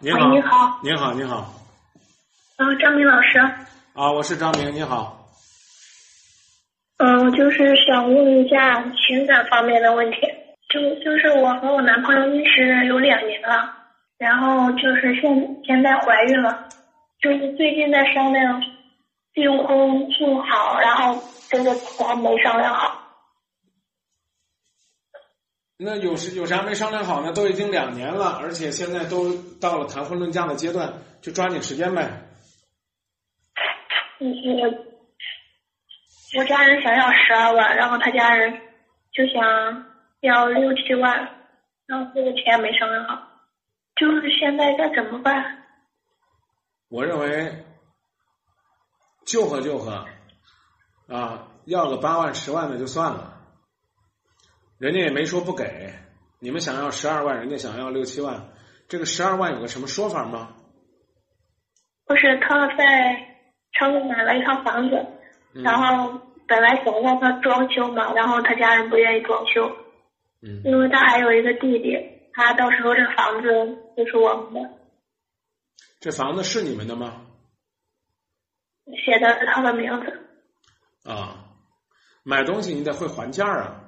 [0.00, 1.52] 您好，喂你好，你好，你好，
[2.58, 3.36] 嗯、张明老师，
[3.94, 5.28] 啊，我是张明，你好，
[6.98, 10.18] 嗯、我就是想问一下情感方面的问题，
[10.68, 13.74] 就就是我和我男朋友认识有两年了，
[14.18, 16.68] 然后就是现现在怀孕了，
[17.20, 18.62] 就是最近在商量
[19.34, 21.20] 订婚订好，然后
[21.50, 23.02] 这个钱没商量好。
[25.80, 27.32] 那有时有啥没商量好呢？
[27.32, 32.28] 都已经两年了，而且现在都到了谈婚论嫁的阶段，就抓紧时间呗。
[34.18, 34.68] 我，我
[36.36, 38.60] 我家人想要十二万，然后他家人
[39.12, 39.86] 就想
[40.20, 41.46] 要六七万，
[41.86, 43.28] 然后这个钱没商量好，
[43.94, 45.62] 就是现在该怎么办？
[46.88, 47.64] 我认为
[49.24, 50.04] 就和就和，
[51.06, 53.37] 啊，要个八万十万的就算了，
[54.78, 55.92] 人家也没说不给。
[56.40, 58.50] 你们想要十二万，人家想要六七万，
[58.88, 60.54] 这个十二万有个什么说法吗？
[62.06, 63.36] 不是他在
[63.72, 64.96] 城里买了一套房子，
[65.52, 69.68] 嗯然后本来想让他装修嘛，然后他家人不愿意装修，
[70.40, 71.98] 嗯，因为他还有一个弟弟，
[72.32, 73.48] 他到时候这房子
[73.96, 74.70] 就是我们的，
[76.00, 77.26] 这房子是你们的吗？
[79.04, 81.10] 写的是他的名字。
[81.10, 81.44] 啊，
[82.22, 83.87] 买东西你得会还价啊，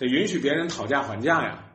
[0.00, 1.66] 得允许别人讨价还价呀。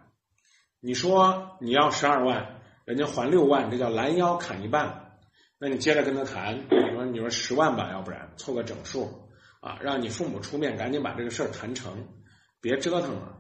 [0.80, 5.18] 你说你要十二万，人家还六万，这叫拦腰砍一半。
[5.60, 9.30] 那你接着跟他谈，你说你说十万吧，要不然凑个整数
[9.62, 12.08] 啊，让你父母出面，赶紧把这个事儿谈成，
[12.60, 13.38] 别折腾了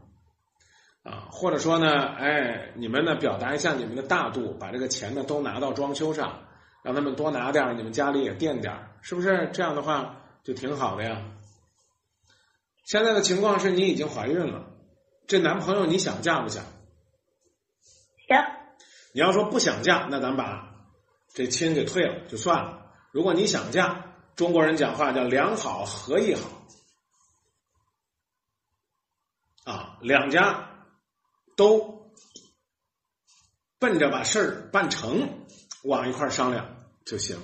[1.04, 1.28] 啊。
[1.32, 6.48] 或者说呢，哎，你们呢表达一下你们的大度，把这个钱呢都拿到装修上，
[6.84, 9.50] 让他们多拿点，你们家里也垫点，是不是？
[9.52, 11.22] 这样的话就挺好的呀。
[12.86, 14.68] 现在的情况是你已经怀孕了，
[15.28, 16.64] 这男朋友你想嫁不想？
[18.28, 18.38] 行，
[19.14, 20.76] 你要说不想嫁，那咱把
[21.34, 22.92] 这亲给退了就算了。
[23.12, 26.50] 如果你想嫁，中国人讲话叫两好合一好，
[29.64, 30.86] 啊，两家
[31.56, 32.12] 都
[33.80, 35.46] 奔着把事儿办成，
[35.84, 37.40] 往一块儿商量就行。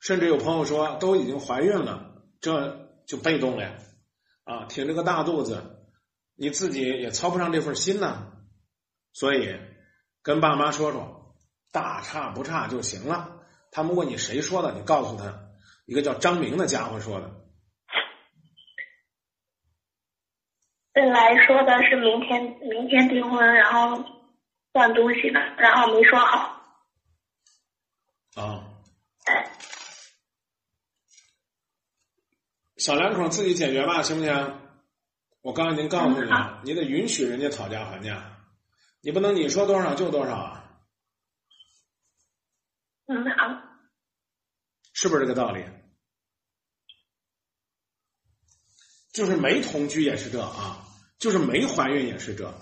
[0.00, 3.78] 甚至有朋友说都已经怀孕了，这就被动了呀，
[4.50, 5.86] 啊，挺着个大肚子，
[6.34, 8.32] 你自己也操不上这份心呐，
[9.12, 9.56] 所以
[10.22, 11.36] 跟爸妈说说，
[11.70, 13.46] 大差不差就行了。
[13.70, 15.50] 他们问你谁说的，你告诉他，
[15.86, 17.30] 一个叫张明的家伙说的。
[20.92, 24.04] 本来说的是明天明天订婚，然后
[24.72, 26.56] 换东西的，然后没说好。
[28.34, 28.64] 啊，
[32.80, 34.58] 小两口自己解决吧，行不行？
[35.42, 38.38] 我刚才已经告诉你了，你得允许人家讨价还价，
[39.02, 40.80] 你不能你说多少就多少啊，
[43.06, 43.62] 嗯，好，
[44.94, 45.62] 是不是这个道理？
[49.12, 50.86] 就是没同居也是这啊，
[51.18, 52.54] 就是没怀孕也是这。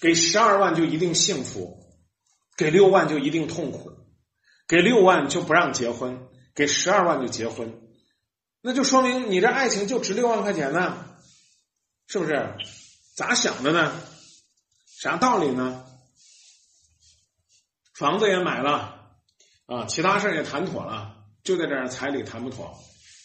[0.00, 1.78] 给十二万就一定幸福，
[2.56, 3.92] 给六万就一定痛苦，
[4.66, 7.80] 给六万就不让结婚，给十二万就结婚，
[8.60, 11.06] 那就说明你这爱情就值六万块钱呢，
[12.06, 12.54] 是不是？
[13.14, 13.92] 咋想的呢？
[14.86, 15.84] 啥道理呢？
[17.94, 19.12] 房子也买了
[19.66, 22.78] 啊，其他事儿也谈妥了，就在这儿彩礼谈不妥。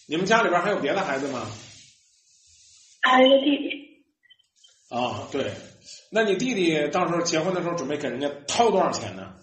[0.07, 1.49] 你们家里边还有别的孩子吗？
[3.01, 4.05] 还有一个弟弟，
[4.89, 5.53] 啊，对，
[6.11, 9.35] 那你弟弟到时候结婚的时候准备给人家掏多少钱呢？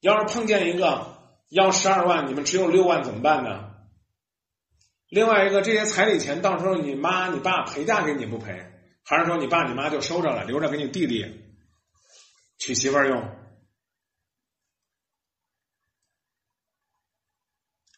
[0.00, 1.17] 要是碰见一个
[1.48, 3.74] 要十二万，你们只有六万怎么办呢？
[5.08, 8.70] 另外一个，这些彩礼钱到时候你妈你爸陪嫁给你不赔？
[9.04, 11.24] 还是说你爸你妈就收着了，留着给你弟弟
[12.58, 13.36] 娶媳妇用？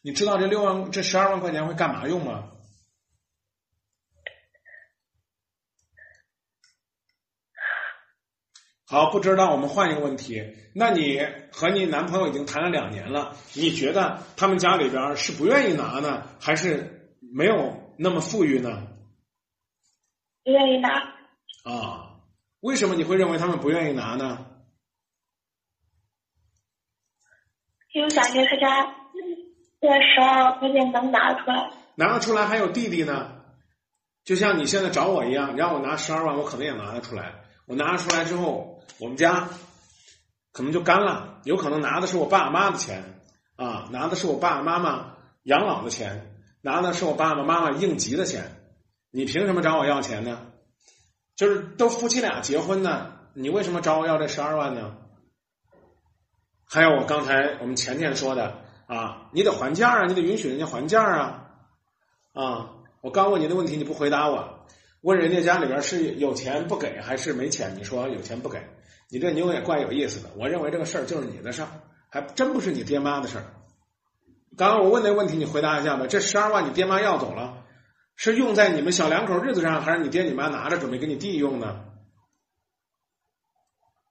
[0.01, 2.49] 你知道这六万这十二万块钱会干嘛用吗？
[8.91, 10.53] 好，不知道，我们换一个问题。
[10.75, 18.85] 那你和你男朋友已经谈了两年了，你觉得他们家里边是不愿意拿呢，还是没有那么富裕呢？
[20.43, 20.89] 不愿意拿，
[21.63, 22.19] 啊，
[22.59, 24.45] 为什么你会认为他们不愿意拿呢？
[27.93, 28.93] 因为感觉他家
[29.79, 31.71] 这十二万块钱能拿出来。
[31.95, 33.41] 拿得出来还有弟弟呢，
[34.25, 37.35] 就像你现在找我一样，你让我拿十二万，我可能也拿得出来。
[37.71, 39.47] 我拿出来之后，我们家
[40.51, 43.21] 可能就干了，有可能拿的是我爸妈的钱
[43.55, 45.13] 啊，拿的是我爸爸妈妈
[45.43, 48.61] 养老的钱，拿的是我爸爸妈妈应急的钱。
[49.09, 50.47] 你凭什么找我要钱呢？
[51.37, 54.97] 就是都夫妻俩结婚呢，你为什么找我要这十二万呢？
[56.65, 58.53] 还有我刚才我们前天说的
[58.87, 61.47] 啊，你得还价啊，你得允许人家还价啊，
[62.33, 62.69] 啊，
[62.99, 64.60] 我刚问你的问题你不回答我，
[65.01, 67.75] 问人家家里边是有钱不给还是没钱？
[67.75, 68.59] 你说有钱不给，
[69.09, 70.29] 你这妞也怪有意思的。
[70.37, 71.67] 我认为这个事儿就是你的事儿，
[72.09, 73.45] 还真不是你爹妈的事儿。
[74.57, 76.05] 刚刚我问那问题，你回答一下吧。
[76.07, 77.65] 这十二万你爹妈要走了，
[78.15, 81.85] 是用在你们小两口日子上，还是你爹你妈拿着准备给你弟用呢？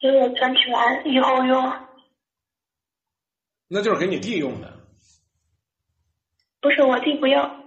[0.00, 1.72] 给我存起来以后用。
[3.68, 4.80] 那就是给你弟用的。
[6.60, 7.59] 不是我弟不要。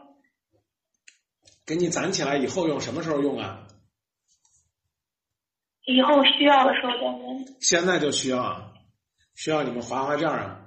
[1.66, 3.68] 给你攒起来以后用，什么时候用啊？
[5.86, 7.46] 以后需要的时候再用。
[7.62, 8.74] 现在就需要啊，
[9.36, 10.60] 需要你们划划价啊。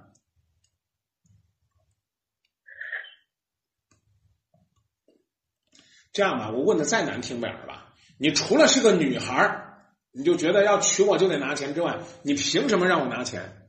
[6.13, 13.69] 这样吧，我问的再难听点儿吧，你除了是个女孩儿，你就觉得要娶我就得拿钱之外，你凭什么让我拿钱？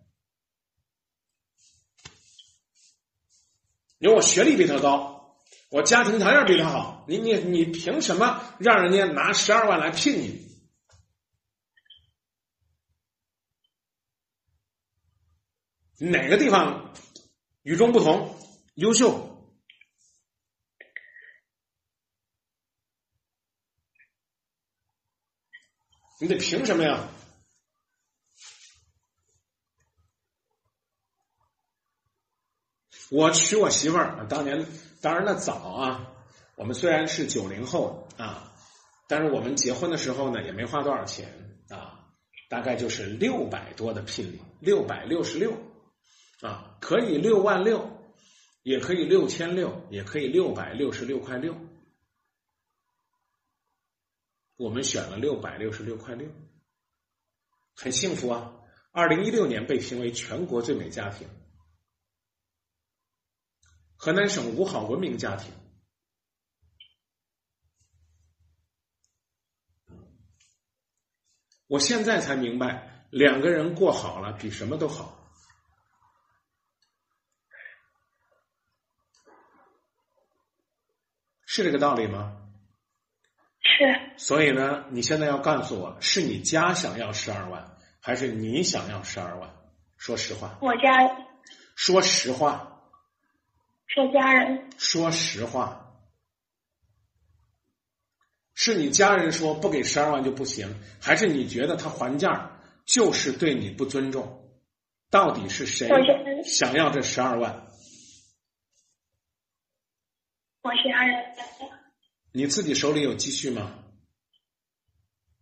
[4.00, 5.17] 因为我学历比他高，
[5.70, 10.48] 我家庭条件比他好，你你你凭什么让人家拿十二万来聘你？
[16.00, 16.94] 哪个地方
[17.64, 18.40] 与众不同、
[18.76, 19.34] 优秀？
[26.20, 27.10] 你得凭什么呀？
[33.10, 34.66] 我娶我媳妇儿，当年
[35.02, 36.14] 当然了早啊。
[36.56, 38.52] 我们虽然是九零后啊，
[39.08, 42.10] 但是我们结婚的时候呢，也没花多少钱啊，
[42.50, 45.54] 大概就是六百多的聘礼，六百六十六
[46.42, 47.88] 啊，可以六万六，
[48.64, 51.56] 也可以六千六，也可以六百六十六块六。
[54.56, 56.28] 我们选了六百六十六块六，
[57.76, 58.56] 很幸福啊！
[58.92, 61.28] 二零一六年被评为全国最美家庭，
[63.98, 65.52] 河南省五好文明家庭。
[71.68, 75.30] 我现在才明白，两个人过好了比什么都好，
[81.46, 82.38] 是这个道理吗？
[83.60, 89.54] 是，所以呢，你现在要告诉我，是你家想要十二万，还是你想要十二万？
[89.98, 90.58] 说实话。
[90.62, 90.92] 我家。
[91.76, 92.77] 说实话。
[93.88, 94.70] 说家人。
[94.78, 95.84] 说实话。
[98.54, 100.68] 是你家人说不给十二万就不行，
[101.00, 104.44] 还是你觉得他还价就是对你不尊重？
[105.10, 105.88] 到底是谁
[106.44, 107.68] 想要这十二万？
[110.64, 111.36] 我家人。
[112.34, 113.84] 你自己手里有积蓄吗？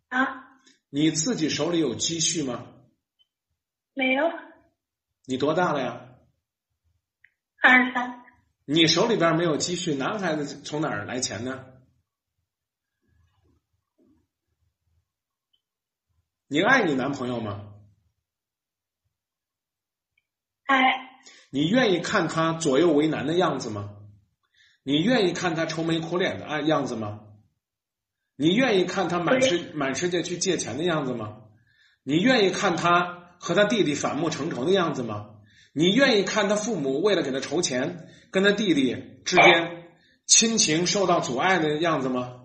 [0.09, 0.59] 啊？
[0.89, 2.67] 你自己手里有积蓄吗？
[3.93, 4.23] 没有。
[5.25, 6.09] 你多大了呀？
[7.61, 8.24] 二十三。
[8.65, 11.65] 你手里边没有积蓄，男孩子从哪儿来钱呢？
[16.47, 17.73] 你爱你男朋友吗？
[20.65, 20.77] 爱。
[21.51, 23.97] 你愿意看他左右为难的样子吗？
[24.83, 27.21] 你愿意看他愁眉苦脸的啊样子吗？
[28.35, 31.43] 你愿意看他满世满世界去借钱的样子吗？
[32.01, 35.35] 你愿意看他和他弟弟反目成仇的样子吗？
[35.71, 39.87] 你愿意看他父母为了给他筹钱，跟他弟弟之间
[40.25, 42.41] 亲情受到阻碍的样子吗？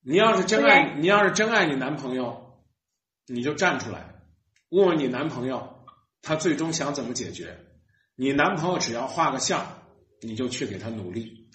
[0.00, 2.58] 你要是真爱，你要是真爱你男朋友，
[3.26, 4.14] 你就站出来，
[4.70, 5.84] 问问你男朋友，
[6.22, 7.66] 他最终想怎么解决？
[8.14, 9.82] 你男朋友只要画个像，
[10.22, 11.50] 你就去给他努力。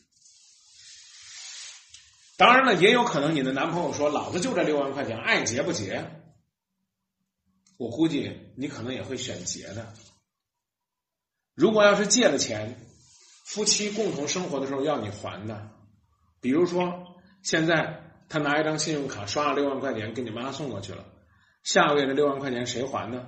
[2.37, 6.07] 当然了，也有可能你的男朋友说：“老子就这六万块钱，爱结不结？”
[7.77, 9.91] 我估计你可能也会选结的。
[11.55, 12.79] 如果要是借了钱，
[13.45, 15.69] 夫妻共同生活的时候要你还的，
[16.39, 21.05] 比如说现在他拿一张信用卡刷了六万块钱给你妈送过去了，
[21.63, 23.25] 下个月的六万块钱谁还呢？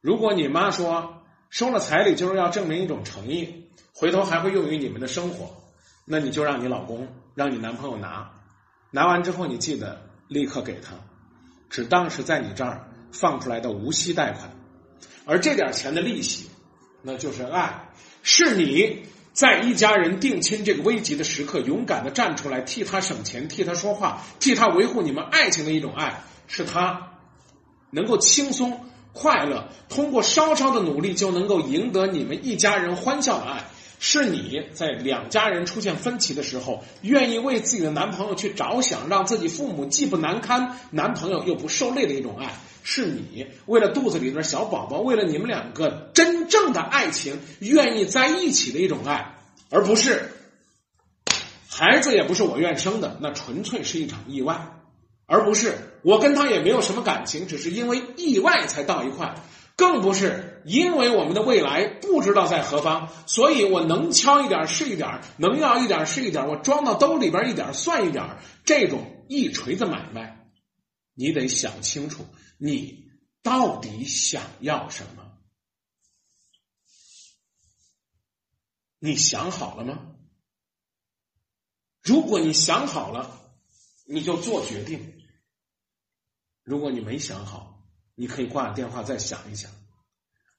[0.00, 1.12] 如果你妈说。
[1.48, 5.62] 收了彩礼就是要证明一种诚意，回头还会用于你们的生活，
[6.04, 7.06] 那你就让你老公、
[7.36, 8.32] 让你男朋友拿，
[8.90, 10.96] 拿完之后你记得立刻给他，
[11.70, 14.50] 只当是在你这儿放出来的无息贷款，
[15.24, 16.46] 而这点钱的利息，
[17.02, 17.88] 那就是爱，
[18.22, 27.12] 是你在一家人定亲这个危急的时刻，勇敢的站出来替他省钱、替他说话、替他维护你们爱情的一种爱，是他
[27.90, 28.80] 能够轻松。
[29.18, 33.64] 快乐通过稍稍的努力就能够赢得你们一家人欢笑的爱，
[33.98, 42.52] 是你在两家人出现分歧的时候，愿意为自己的男朋友去着想，让自己父母既不难堪，男朋友又不受累的一种爱。
[42.88, 49.34] 是你为了肚子里的小宝宝，为了你们两个真正的爱情，愿意在一起的一种爱，
[49.70, 50.30] 而不是
[51.68, 54.68] 孩子也不是我愿生的，那纯粹是一场意外，
[55.26, 59.34] 而不是我跟他也没有什么感情，只是因为意外才到一块。
[59.78, 68.24] 更不是因为我们的未来不知道在何方，所以我能敲一点是一点，能要一点是一点，我装到兜里边一点算一点。
[68.64, 70.35] 这种一锤子买卖，
[71.18, 72.26] 你得想清楚，
[72.58, 73.10] 你
[73.42, 75.38] 到底想要什么？
[78.98, 80.14] 你想好了吗？
[82.02, 83.56] 如果你想好了，
[84.06, 85.00] 你就做决定；
[86.62, 89.70] 如果你没想好，你可以挂了电话再想一想，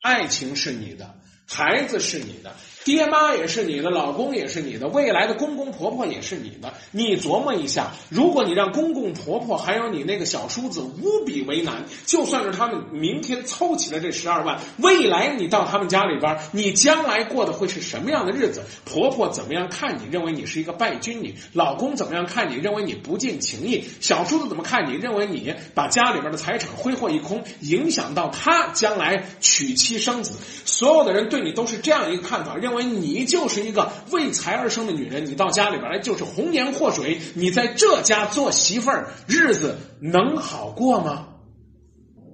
[0.01, 2.57] 爱情是你的，孩子是你的，
[2.87, 6.73] 爹妈也是你的，老公也是你的，未来的公公婆婆也是你的。
[6.91, 18.63] 你琢磨一下，如果你让公公婆婆还有你那个小叔子无比为难，就算是他们明天凑齐了这十二万，未来你到他们家里边，你将来过的会是什么样的日子？
[18.85, 20.09] 婆婆怎么样看你？
[20.09, 21.35] 认为你是一个败军女。
[21.51, 22.55] 老公怎么样看你？
[22.55, 23.83] 认为你不近情义。
[23.99, 24.95] 小叔子怎么看你？
[24.95, 30.37] 认为你把家里边的财产挥霍一空，影响到他将来娶妻生子。
[30.63, 35.25] 所有的人对你都是这样一个看法，认为你就是一个为财而生的女人。
[35.25, 37.19] 你到家里边来就是红颜祸水。
[37.35, 41.27] 你在这家做媳妇儿，日子能好过吗？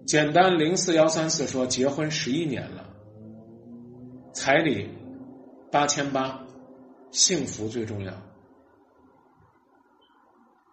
[0.06, 2.86] 简单零四幺三四说，结婚十一年了，
[4.34, 4.90] 彩礼
[5.72, 6.40] 八千八，
[7.12, 8.14] 幸福最重要。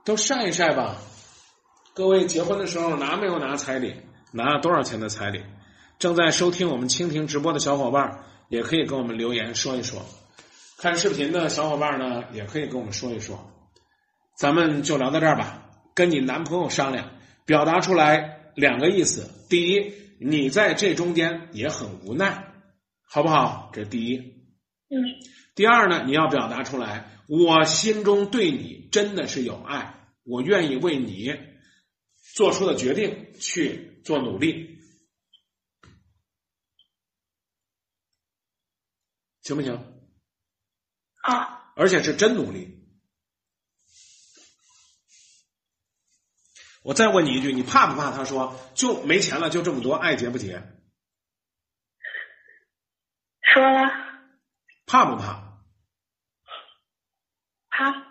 [0.05, 0.97] 都晒一晒吧，
[1.95, 3.95] 各位结婚的时候拿没有拿彩礼？
[4.33, 5.43] 拿了多少钱的彩礼？
[5.99, 10.04] 正在收听我们蜻蜓直播的小伙伴也可以跟我们留言说一说。
[10.76, 13.50] 看视频的小伙伴呢，也可以跟我们说一说。
[14.38, 15.66] 咱们就聊到这儿吧。
[15.95, 17.12] 跟你男朋友商量，
[17.47, 22.52] 表达出来两个意思：第一，你在这中间也很无奈，
[23.09, 23.71] 好不好？
[23.73, 24.16] 这第一。
[24.16, 24.99] 嗯。
[25.54, 31.35] 第二呢，你要表达出来，我心中对你真的是有爱，我愿意为你
[32.35, 34.78] 做出的决定去做努力，
[39.50, 39.75] 行不行？
[41.23, 41.73] 啊。
[41.75, 42.78] 而且是真努力。
[46.83, 48.12] 我再问你一句，你怕不怕？
[48.12, 50.62] 他说就没钱了，就这么多，爱结不结？
[53.42, 53.90] 说了。
[54.87, 55.59] 怕不怕？
[57.71, 58.07] 怕。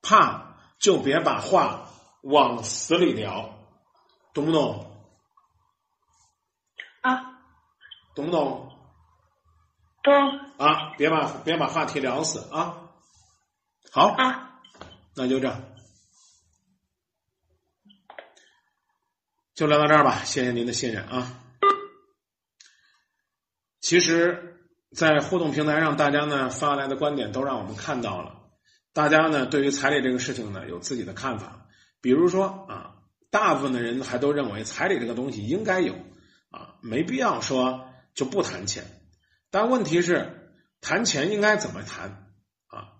[0.00, 1.88] 怕就别把话
[2.22, 3.58] 往死里聊，
[4.32, 5.12] 懂不懂？
[7.02, 7.40] 啊。
[8.14, 8.71] 懂不懂？
[10.02, 10.38] 懂。
[10.58, 12.90] 啊，别把别把话题聊死啊！
[13.90, 14.08] 好。
[14.08, 14.60] 啊。
[15.14, 15.62] 那就这样。
[19.54, 21.38] 就聊到这儿吧，谢谢您的信任啊。
[23.80, 28.40] 其实，在互动平台上，大家呢发来的观点都让我们看到了，
[28.94, 31.66] 大家呢对于彩礼这个事情呢有自己的看法。
[32.00, 32.94] 比如说啊，
[33.30, 35.94] 大部分的人还都认为彩礼这个东西应该有
[36.50, 39.01] 啊，没必要说就不谈钱。
[39.52, 42.26] 但问题是，谈钱应该怎么谈
[42.66, 42.98] 啊？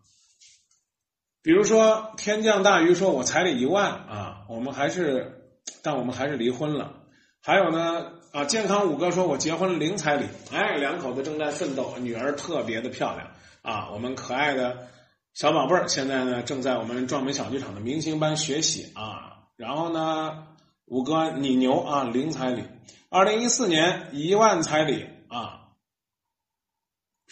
[1.43, 5.41] 比如说天降大鱼说：“我彩礼一万啊，我们还是。”
[5.85, 6.93] 但我们还是离婚了。
[7.41, 13.29] 还有呢，啊，健康五哥说，我结婚零彩礼，哎，两口子正在奋斗，女儿特别的漂亮
[13.63, 14.89] 啊，我们可爱的
[15.35, 19.39] 小宝贝儿现在呢正在我们壮美小剧场的明星班学习啊。
[19.57, 20.47] 然后呢，
[20.87, 22.63] 五哥你牛啊，零彩礼，
[23.09, 25.62] 二零一四年一万彩礼啊，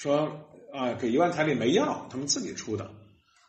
[0.00, 2.90] 说啊给一万彩礼没要，他们自己出的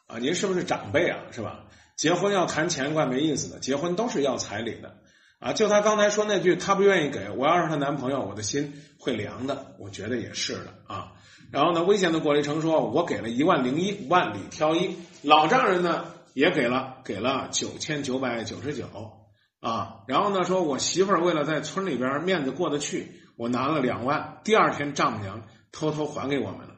[0.05, 1.63] 啊，您是不是长辈啊，是吧？
[1.95, 4.97] 结婚要谈钱怪没意思的，结婚都是要彩礼的，
[5.39, 11.13] 啊，就他刚才说那句，他不愿意给我要是他男朋友，我的心会凉的，我觉得也是的啊。
[11.53, 18.87] 然后呢，危险的果粒橙说，我给了一万零一，万里挑一，老丈人呢也给了，给了九千九百九十九
[19.61, 20.01] 啊。
[20.05, 26.75] 然后呢，说我媳妇儿为了在村里边面子过得去，我拿了两万，第二天丈母娘偷偷还给我们了。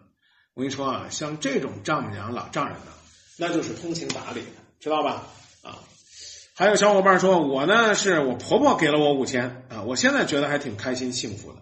[0.54, 2.92] 我跟你说啊，像这种丈母娘老丈人呢，
[3.38, 4.48] 那就是通情达理的。
[4.80, 5.24] 知道吧？
[5.62, 5.80] 啊，
[6.56, 11.60] 还有小伙伴说，我呢是我婆婆给了我五千啊，我现在觉得还挺开心幸福的。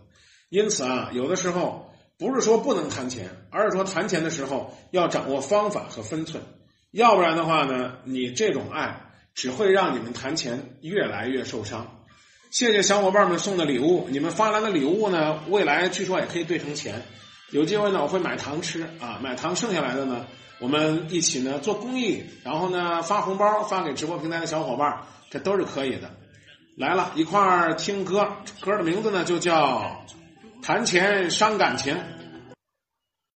[0.50, 6.44] 因此啊，有的时候不是说不能谈钱，而是说谈钱的时候要掌握方法和分寸，
[6.90, 12.01] 要不然的话呢，你这种爱只会让你们谈钱越来越受伤。
[12.52, 17.02] 谢谢小伙伴们送的礼物，你们发来的礼物呢，未来据说也可以兑成钱。
[17.52, 20.26] 有机会呢，我会买糖吃啊，买糖剩下来的呢，
[20.60, 26.12] 我们一起呢做公益，然后呢发红包发给直播平台的小伙伴，这都是可以的。
[26.76, 28.28] 来了一块儿听歌，
[28.60, 30.04] 歌的名字呢就叫
[30.62, 31.96] 《谈钱伤感情》。